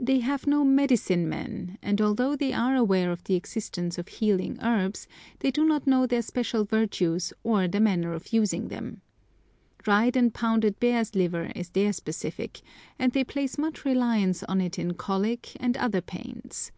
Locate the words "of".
3.12-3.24, 3.98-4.08, 8.14-8.32